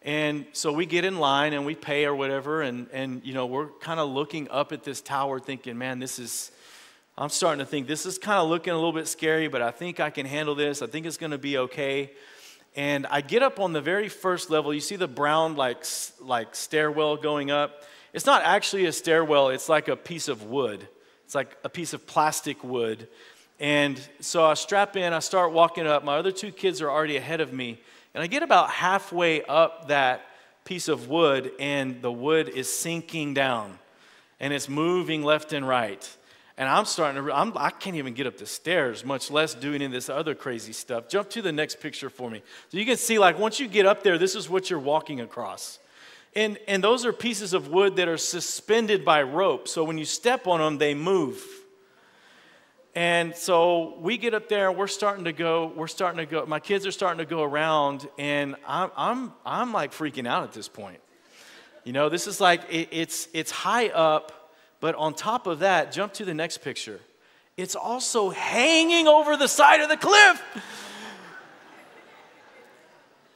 [0.04, 3.46] And so we get in line and we pay or whatever, and, and you know,
[3.46, 6.52] we're kind of looking up at this tower thinking, man, this is,
[7.18, 9.72] I'm starting to think this is kind of looking a little bit scary, but I
[9.72, 10.82] think I can handle this.
[10.82, 12.12] I think it's going to be okay.
[12.76, 14.74] And I get up on the very first level.
[14.74, 15.84] You see the brown, like,
[16.22, 17.84] like stairwell going up.
[18.14, 20.88] It's not actually a stairwell, it's like a piece of wood.
[21.26, 23.08] It's like a piece of plastic wood
[23.60, 26.04] and so I strap in, I start walking up.
[26.04, 27.80] My other two kids are already ahead of me.
[28.14, 30.22] And I get about halfway up that
[30.64, 33.80] piece of wood, and the wood is sinking down
[34.40, 36.16] and it's moving left and right.
[36.58, 39.54] And I'm starting to, I'm, I can not even get up the stairs, much less
[39.54, 41.08] doing any of this other crazy stuff.
[41.08, 42.42] Jump to the next picture for me.
[42.70, 45.22] So you can see, like, once you get up there, this is what you're walking
[45.22, 45.78] across.
[46.36, 49.68] And, and those are pieces of wood that are suspended by rope.
[49.68, 51.44] So when you step on them, they move.
[52.96, 56.46] And so we get up there and we're starting to go, we're starting to go,
[56.48, 60.54] my kids are starting to go around, and I'm, I'm, I'm like freaking out at
[60.54, 61.00] this point.
[61.84, 64.32] You know, this is like, it, it's, it's high up,
[64.80, 67.00] but on top of that, jump to the next picture.
[67.56, 70.44] It's also hanging over the side of the cliff.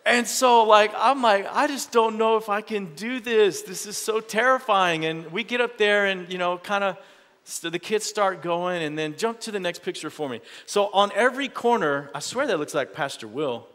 [0.06, 3.62] And so, like, I'm like, I just don't know if I can do this.
[3.62, 5.06] This is so terrifying.
[5.06, 6.98] And we get up there and, you know, kind of
[7.44, 10.42] so the kids start going, and then jump to the next picture for me.
[10.66, 13.68] So on every corner, I swear that looks like Pastor Will.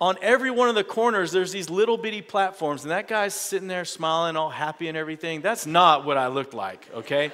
[0.00, 3.68] On every one of the corners, there's these little bitty platforms, and that guy's sitting
[3.68, 5.40] there smiling, all happy and everything.
[5.40, 7.32] That's not what I looked like, okay?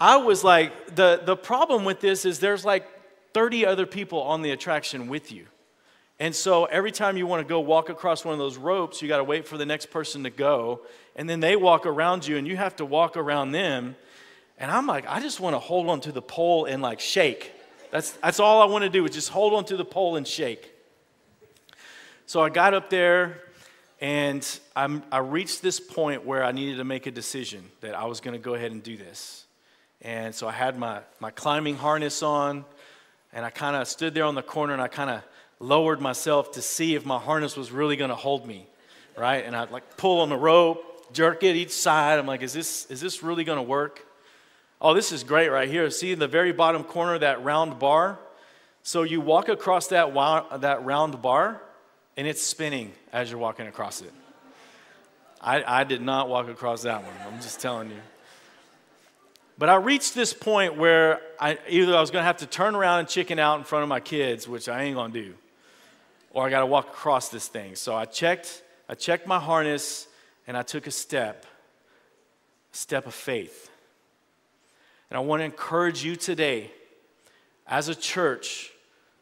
[0.00, 2.88] I was like, the, the problem with this is there's like
[3.34, 5.46] 30 other people on the attraction with you.
[6.18, 9.08] And so every time you want to go walk across one of those ropes, you
[9.08, 10.80] got to wait for the next person to go.
[11.16, 13.96] And then they walk around you and you have to walk around them.
[14.58, 17.52] And I'm like, I just want to hold on to the pole and like shake.
[17.90, 20.28] That's, that's all I want to do is just hold on to the pole and
[20.28, 20.69] shake.
[22.30, 23.40] So I got up there
[24.00, 28.04] and I'm, I reached this point where I needed to make a decision that I
[28.04, 29.46] was going to go ahead and do this.
[30.00, 32.64] And so I had my, my climbing harness on
[33.32, 35.24] and I kind of stood there on the corner and I kind of
[35.58, 38.64] lowered myself to see if my harness was really going to hold me,
[39.16, 39.44] right?
[39.44, 42.20] And I'd like pull on the rope, jerk it each side.
[42.20, 44.06] I'm like, is this, is this really going to work?
[44.80, 45.90] Oh, this is great right here.
[45.90, 48.20] See in the very bottom corner, that round bar?
[48.84, 50.14] So you walk across that,
[50.60, 51.60] that round bar,
[52.16, 54.12] and it's spinning as you're walking across it.
[55.40, 57.14] I, I did not walk across that one.
[57.26, 57.96] I'm just telling you.
[59.56, 62.74] But I reached this point where I, either I was going to have to turn
[62.74, 65.34] around and chicken out in front of my kids, which I ain't going to do,
[66.32, 67.74] or I got to walk across this thing.
[67.74, 70.08] So I checked, I checked my harness
[70.46, 71.44] and I took a step,
[72.72, 73.70] a step of faith.
[75.10, 76.70] And I want to encourage you today
[77.66, 78.72] as a church,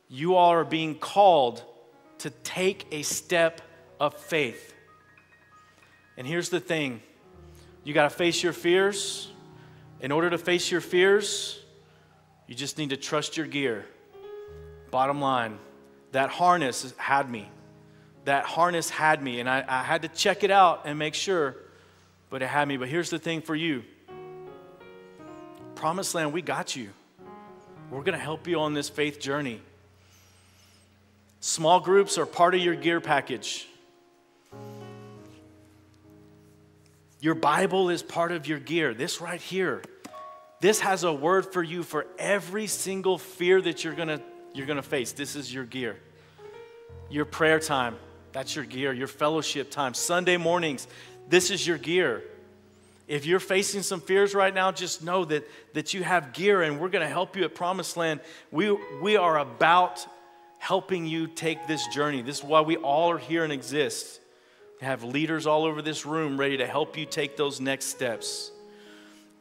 [0.09, 1.63] you all are being called
[2.19, 3.61] to take a step
[4.01, 4.75] of faith.
[6.17, 7.01] And here's the thing
[7.85, 9.31] you got to face your fears.
[10.01, 11.59] In order to face your fears,
[12.47, 13.85] you just need to trust your gear.
[14.91, 15.59] Bottom line,
[16.13, 17.51] that harness had me.
[18.25, 21.57] That harness had me, and I, I had to check it out and make sure,
[22.31, 22.77] but it had me.
[22.77, 23.85] But here's the thing for you
[25.75, 26.91] PromiseLand, we got you.
[27.91, 29.63] We're going to help you on this faith journey.
[31.41, 33.69] Small groups are part of your gear package.
[37.21, 38.95] Your Bible is part of your gear.
[38.95, 39.83] This right here,
[40.61, 44.21] this has a word for you for every single fear that you're to
[44.55, 45.13] you're to face.
[45.13, 45.97] This is your gear.
[47.11, 47.97] Your prayer time,
[48.33, 48.93] that's your gear.
[48.93, 50.87] Your fellowship time, Sunday mornings,
[51.29, 52.23] this is your gear.
[53.07, 56.79] If you're facing some fears right now, just know that, that you have gear and
[56.79, 58.21] we're to help you at PromiseLand.
[58.51, 60.07] We, we are about
[60.59, 62.23] helping you take this journey.
[62.23, 64.21] This is why we all are here and exist.
[64.81, 68.51] We have leaders all over this room ready to help you take those next steps.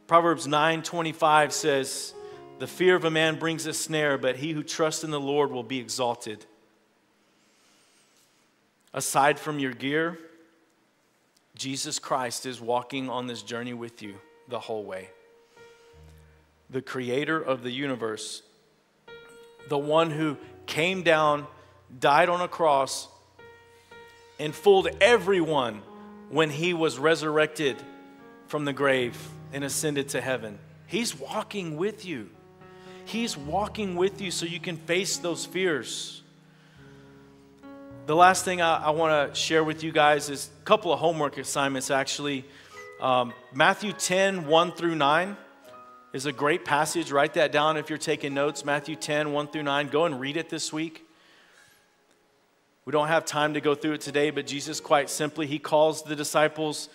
[0.08, 2.14] Proverbs 9:25 says,
[2.60, 5.52] "The fear of a man brings a snare, but he who trusts in the Lord
[5.52, 6.46] will be exalted."
[8.94, 10.18] Aside from your gear,
[11.56, 15.10] Jesus Christ is walking on this journey with you the whole way.
[16.70, 18.44] The creator of the universe,
[19.68, 21.48] the one who came down,
[22.00, 23.08] died on a cross,
[24.40, 25.82] and fooled everyone
[26.30, 27.78] when he was resurrected
[28.48, 29.18] from the grave
[29.54, 30.60] and ascended to heaven.
[30.86, 32.30] He's walking with you.
[33.06, 36.22] He's walking with you so you can face those fears.
[38.06, 41.00] The last thing I, I want to share with you guys is a couple of
[41.00, 42.46] homework assignments, actually.
[43.02, 45.38] Um, Matthew 10, 1 through 9
[46.14, 47.12] is a great passage.
[47.12, 48.64] Write that down if you're taking notes.
[48.64, 49.88] Matthew 10, 1 through 9.
[49.90, 51.06] Go and read it this week.
[52.86, 56.04] We don't have time to go through it today, but Jesus, quite simply, he calls
[56.04, 56.88] the disciples,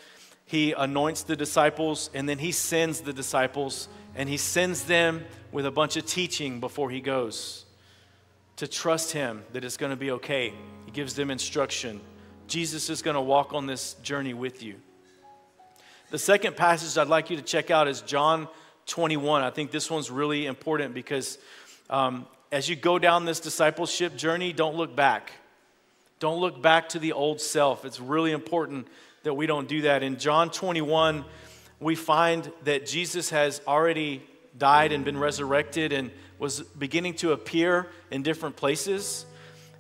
[0.47, 5.23] he anoints the disciples, and then he sends the disciples, and he sends them
[5.53, 7.67] with a bunch of teaching before he goes
[8.57, 10.55] to trust him that it's going to be okay.
[10.87, 12.01] He gives them instruction.
[12.47, 14.77] Jesus is going to walk on this journey with you.
[16.11, 18.49] The second passage I'd like you to check out is John
[18.87, 19.43] 21.
[19.43, 21.39] I think this one's really important because
[21.91, 25.33] um, as you go down this discipleship journey, don't look back.
[26.19, 27.85] Don't look back to the old self.
[27.85, 28.87] It's really important
[29.23, 30.03] that we don't do that.
[30.03, 31.25] In John 21,
[31.81, 34.23] we find that Jesus has already
[34.57, 39.27] died and been resurrected and was beginning to appear in different places.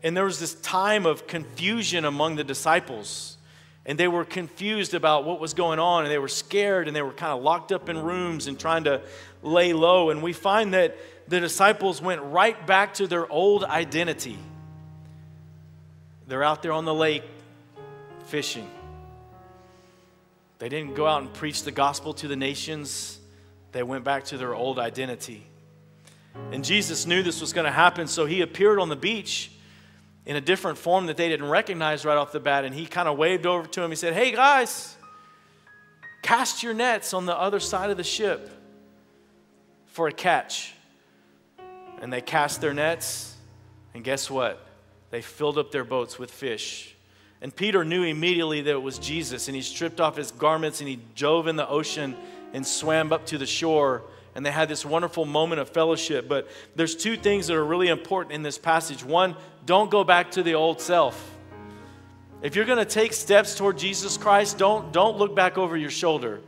[0.02, 3.36] And there was this time of confusion among the disciples.
[3.84, 7.02] And they were confused about what was going on, and they were scared, and they
[7.02, 9.02] were kind of locked up in rooms and trying to
[9.42, 10.10] lay low.
[10.10, 14.38] And we find that the disciples went right back to their old identity.
[16.28, 17.24] They're out there on the lake
[18.26, 18.70] fishing.
[20.58, 23.18] They didn't go out and preach the gospel to the nations,
[23.72, 25.46] they went back to their old identity.
[26.52, 29.50] And Jesus knew this was going to happen, so he appeared on the beach
[30.24, 32.64] in a different form that they didn't recognize right off the bat.
[32.64, 33.90] And he kind of waved over to him.
[33.90, 34.96] He said, Hey, guys,
[36.22, 38.50] cast your nets on the other side of the ship
[39.86, 40.74] for a catch.
[42.00, 43.36] And they cast their nets,
[43.94, 44.66] and guess what?
[45.10, 46.96] They filled up their boats with fish.
[47.40, 50.88] And Peter knew immediately that it was Jesus, and he stripped off his garments and
[50.88, 52.16] he dove in the ocean
[52.52, 54.02] and swam up to the shore
[54.34, 56.28] and they had this wonderful moment of fellowship.
[56.28, 59.04] But there's two things that are really important in this passage.
[59.04, 61.30] One, don't go back to the old self.
[62.42, 65.90] If you're going to take steps toward Jesus Christ, don't, don't look back over your
[65.90, 66.40] shoulder.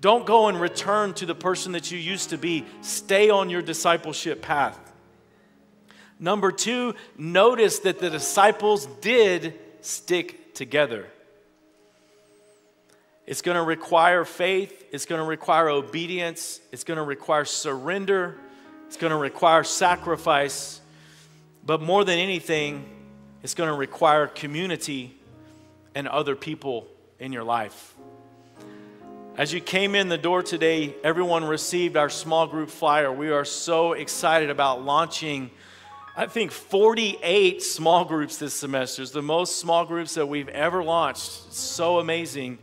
[0.00, 2.64] Don't go and return to the person that you used to be.
[2.80, 4.78] Stay on your discipleship path.
[6.18, 11.06] Number two, notice that the disciples did stick together.
[13.26, 18.38] It's going to require faith, it's going to require obedience, it's going to require surrender,
[18.86, 20.80] it's going to require sacrifice,
[21.64, 22.84] but more than anything,
[23.42, 25.18] it's going to require community
[25.94, 26.86] and other people
[27.18, 27.94] in your life.
[29.36, 33.10] As you came in the door today, everyone received our small group flyer.
[33.10, 35.50] We are so excited about launching,
[36.16, 39.02] I think, 48 small groups this semester.
[39.02, 41.46] It's the most small groups that we've ever launched.
[41.48, 42.58] It's so amazing.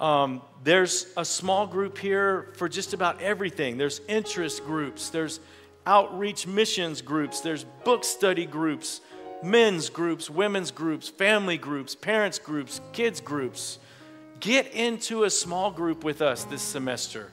[0.00, 3.76] Um, there's a small group here for just about everything.
[3.76, 5.40] There's interest groups, there's
[5.86, 9.02] outreach missions groups, there's book study groups,
[9.42, 13.78] men's groups, women's groups, family groups, parents groups, kids groups.
[14.40, 17.30] Get into a small group with us this semester.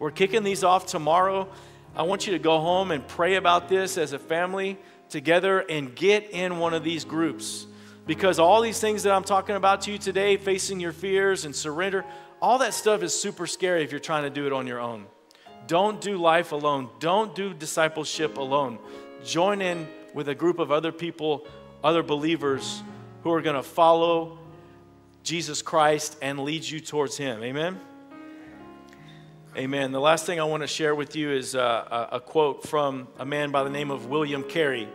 [0.00, 1.48] We're kicking these off tomorrow.
[1.94, 4.76] I want you to go home and pray about this as a family
[5.08, 7.66] together and get in one of these groups.
[8.08, 11.54] Because all these things that I'm talking about to you today, facing your fears and
[11.54, 12.06] surrender,
[12.40, 15.04] all that stuff is super scary if you're trying to do it on your own.
[15.66, 16.88] Don't do life alone.
[17.00, 18.78] Don't do discipleship alone.
[19.26, 21.46] Join in with a group of other people,
[21.84, 22.82] other believers
[23.24, 24.38] who are going to follow
[25.22, 27.42] Jesus Christ and lead you towards Him.
[27.42, 27.78] Amen?
[29.54, 29.92] Amen.
[29.92, 33.06] The last thing I want to share with you is uh, a, a quote from
[33.18, 34.88] a man by the name of William Carey.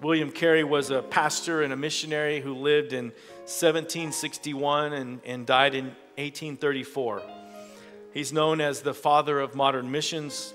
[0.00, 3.06] William Carey was a pastor and a missionary who lived in
[3.46, 5.86] 1761 and, and died in
[6.16, 7.22] 1834.
[8.14, 10.54] He's known as the father of modern missions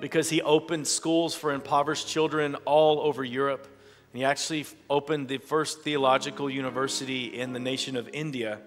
[0.00, 3.66] because he opened schools for impoverished children all over Europe.
[4.12, 8.60] And he actually opened the first theological university in the nation of India.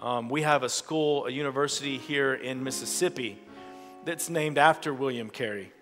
[0.00, 3.38] Um, we have a school, a university here in Mississippi
[4.04, 5.72] that's named after William Carey.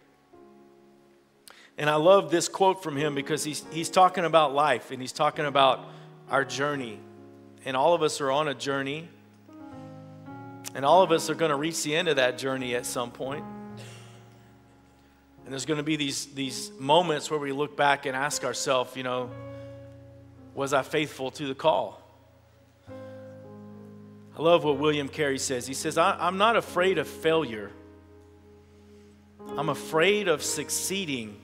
[1.77, 5.13] And I love this quote from him because he's, he's talking about life and he's
[5.13, 5.85] talking about
[6.31, 7.01] our journey.
[7.65, 9.09] And all of us are on a journey.
[10.75, 13.11] And all of us are going to reach the end of that journey at some
[13.11, 13.45] point.
[15.45, 18.97] And there's going to be these, these moments where we look back and ask ourselves,
[18.97, 19.31] you know,
[20.55, 22.01] was I faithful to the call?
[24.37, 25.67] I love what William Carey says.
[25.67, 27.71] He says, I'm not afraid of failure,
[29.57, 31.37] I'm afraid of succeeding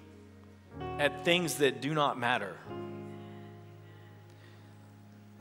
[1.00, 2.54] at things that do not matter.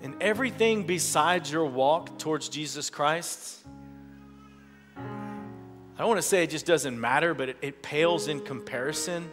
[0.02, 3.58] And everything besides your walk towards Jesus Christ,
[4.96, 9.30] I don't want to say it just doesn't matter, but it, it pales in comparison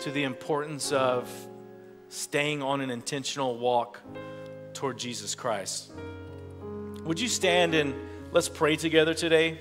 [0.00, 1.30] to the importance of
[2.10, 3.98] staying on an intentional walk
[4.74, 5.90] toward Jesus Christ.
[7.04, 7.94] Would you stand and
[8.30, 9.60] let's pray together today?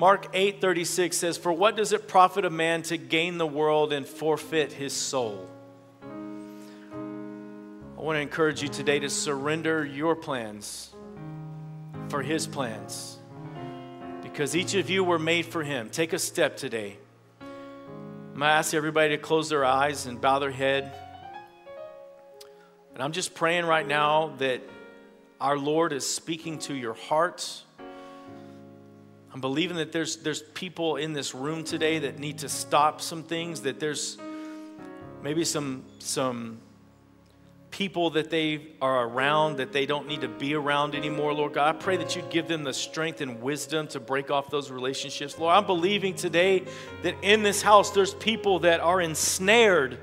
[0.00, 4.08] Mark 8:36 says, "For what does it profit a man to gain the world and
[4.08, 5.46] forfeit his soul?"
[6.02, 10.94] I want to encourage you today to surrender your plans
[12.08, 13.18] for his plans.
[14.22, 15.90] Because each of you were made for him.
[15.90, 16.96] Take a step today.
[17.42, 20.94] I'm going to ask everybody to close their eyes and bow their head.
[22.94, 24.62] And I'm just praying right now that
[25.42, 27.64] our Lord is speaking to your hearts
[29.32, 33.22] I'm believing that there's, there's people in this room today that need to stop some
[33.22, 34.18] things, that there's
[35.22, 36.58] maybe some, some
[37.70, 41.74] people that they are around that they don't need to be around anymore, Lord God.
[41.74, 45.38] I pray that you'd give them the strength and wisdom to break off those relationships.
[45.38, 46.64] Lord, I'm believing today
[47.02, 49.98] that in this house there's people that are ensnared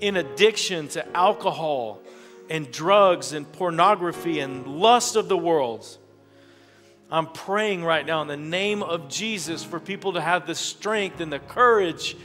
[0.00, 2.02] in addiction to alcohol
[2.50, 5.96] and drugs and pornography and lust of the world.
[7.12, 11.20] I'm praying right now in the name of Jesus for people to have the strength
[11.20, 12.16] and the courage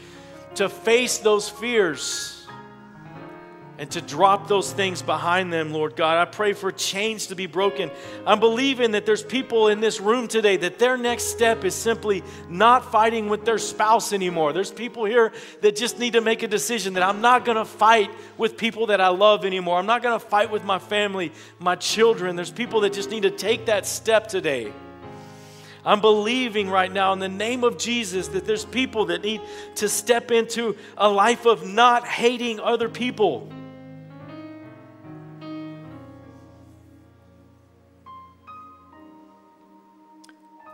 [0.55, 2.34] to face those fears
[3.77, 6.17] and to drop those things behind them, Lord God.
[6.17, 7.91] I pray for chains to be broken.
[8.25, 12.23] I'm believing that there's people in this room today that their next step is simply
[12.47, 14.53] not fighting with their spouse anymore.
[14.53, 17.65] There's people here that just need to make a decision that I'm not going to
[17.65, 19.77] fight with people that I love anymore.
[19.77, 22.35] I'm not going to fight with my family, my children.
[22.35, 24.71] There's people that just need to take that step today.
[25.83, 29.41] I'm believing right now in the name of Jesus that there's people that need
[29.75, 33.47] to step into a life of not hating other people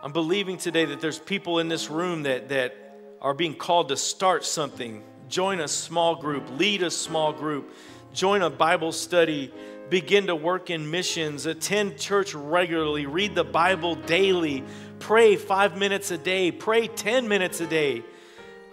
[0.03, 2.75] I'm believing today that there's people in this room that, that
[3.21, 7.71] are being called to start something, join a small group, lead a small group,
[8.11, 9.53] join a Bible study,
[9.91, 14.63] begin to work in missions, attend church regularly, read the Bible daily,
[14.97, 18.01] pray five minutes a day, pray 10 minutes a day.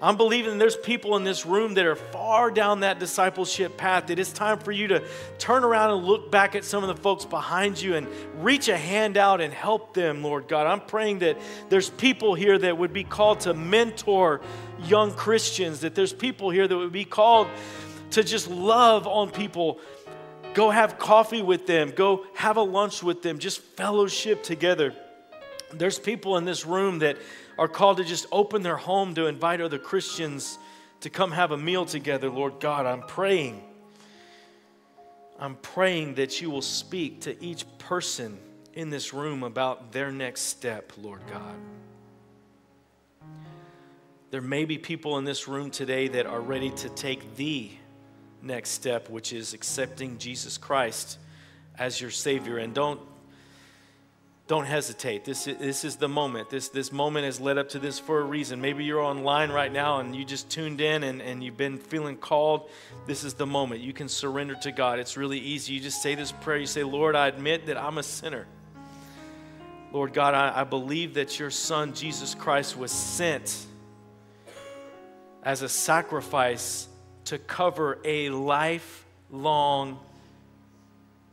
[0.00, 4.18] I'm believing there's people in this room that are far down that discipleship path, that
[4.20, 5.02] it's time for you to
[5.38, 8.76] turn around and look back at some of the folks behind you and reach a
[8.76, 10.68] hand out and help them, Lord God.
[10.68, 11.36] I'm praying that
[11.68, 14.40] there's people here that would be called to mentor
[14.84, 17.48] young Christians, that there's people here that would be called
[18.12, 19.80] to just love on people.
[20.54, 24.94] Go have coffee with them, go have a lunch with them, just fellowship together.
[25.72, 27.18] There's people in this room that
[27.58, 30.58] are called to just open their home to invite other Christians
[31.00, 33.62] to come have a meal together, Lord God, I'm praying.
[35.38, 38.38] I'm praying that you will speak to each person
[38.74, 41.54] in this room about their next step, Lord God.
[44.30, 47.70] There may be people in this room today that are ready to take the
[48.42, 51.18] next step, which is accepting Jesus Christ
[51.78, 52.58] as your Savior.
[52.58, 53.00] And don't
[54.48, 55.26] don't hesitate.
[55.26, 56.48] This is, this is the moment.
[56.48, 58.62] This, this moment has led up to this for a reason.
[58.62, 62.16] Maybe you're online right now and you just tuned in and, and you've been feeling
[62.16, 62.70] called.
[63.06, 63.82] This is the moment.
[63.82, 64.98] You can surrender to God.
[65.00, 65.74] It's really easy.
[65.74, 66.56] You just say this prayer.
[66.56, 68.46] You say, Lord, I admit that I'm a sinner.
[69.92, 73.66] Lord God, I, I believe that your Son, Jesus Christ, was sent
[75.42, 76.88] as a sacrifice
[77.26, 79.98] to cover a lifelong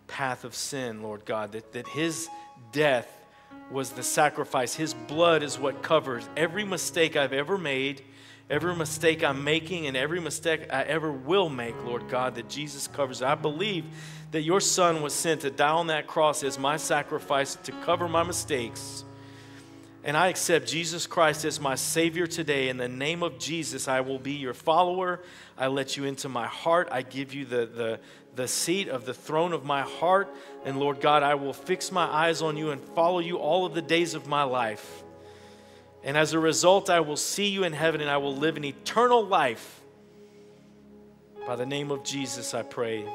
[0.07, 2.28] path of sin, Lord God, that, that his
[2.72, 3.12] death
[3.72, 4.76] was the sacrifice.
[4.76, 8.03] His blood is what covers every mistake I've ever made,
[8.49, 12.88] every mistake I'm making, and every mistake I ever will make, Lord God, that Jesus
[12.88, 13.22] covers.
[13.22, 13.86] I believe
[14.32, 18.08] that your Son was sent to die on that cross as my sacrifice to cover
[18.08, 19.03] my mistakes.
[20.06, 22.70] And I accept Jesus Christ as my Savior today.
[22.70, 25.20] In the name of Jesus, I will be your follower.
[25.58, 26.89] I let you into my heart.
[26.91, 27.99] I give you the, the,
[28.36, 30.32] the seat of the throne of my heart.
[30.64, 33.74] And Lord God, I will fix my eyes on you and follow you all of
[33.74, 35.03] the days of my life.
[36.03, 38.64] And as a result, I will see you in heaven and I will live an
[38.64, 39.82] eternal life.
[41.47, 43.06] By the name of Jesus, I pray.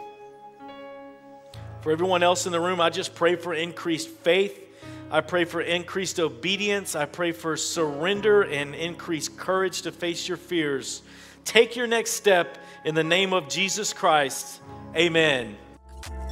[1.83, 4.67] For everyone else in the room, I just pray for increased faith.
[5.11, 6.95] I pray for increased obedience.
[6.95, 11.03] I pray for surrender and increased courage to face your fears.
[11.45, 14.61] Take your next step in the name of Jesus Christ.
[14.95, 15.57] Amen.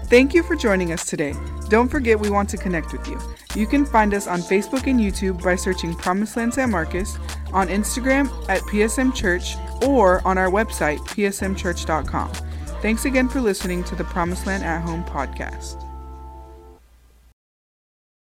[0.04, 1.34] Thank you for joining us today.
[1.68, 3.20] Don't forget we want to connect with you.
[3.54, 7.18] You can find us on Facebook and YouTube by searching PromiseLand San Marcos,
[7.52, 12.32] on Instagram at PSM Church, or on our website, psmchurch.com.
[12.80, 15.87] Thanks again for listening to the PromiseLand at Home podcast.